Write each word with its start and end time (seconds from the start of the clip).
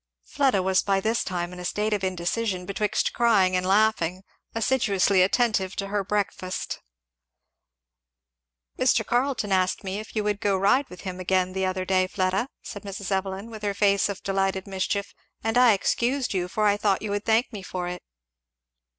Fleda 0.25 0.63
was 0.63 0.81
by 0.81 0.99
this 0.99 1.23
time 1.23 1.53
in 1.53 1.59
a 1.59 1.63
state 1.63 1.93
of 1.93 2.03
indecision 2.03 2.65
betwixt 2.65 3.13
crying 3.13 3.55
and 3.55 3.63
laughing, 3.63 4.23
assiduously 4.55 5.21
attentive 5.21 5.75
to 5.75 5.89
her 5.89 6.03
breakfast. 6.03 6.79
"Mr. 8.79 9.05
Carleton 9.05 9.51
asked 9.51 9.83
me 9.83 9.99
if 9.99 10.15
you 10.15 10.23
would 10.23 10.41
go 10.41 10.53
to 10.53 10.57
ride 10.57 10.89
with 10.89 11.01
him 11.01 11.19
again 11.19 11.53
the 11.53 11.67
other 11.67 11.85
day, 11.85 12.07
Fleda," 12.07 12.47
said 12.63 12.81
Mrs. 12.81 13.11
Evelyn, 13.11 13.51
with 13.51 13.61
her 13.61 13.75
face 13.75 14.09
of 14.09 14.23
delighted 14.23 14.65
mischief, 14.65 15.13
"and 15.43 15.55
I 15.55 15.73
excused 15.73 16.33
you; 16.33 16.47
for 16.47 16.65
I 16.65 16.77
thought 16.77 17.03
you 17.03 17.11
would 17.11 17.25
thank 17.25 17.53
me 17.53 17.61
for 17.61 17.87
it." 17.87 18.01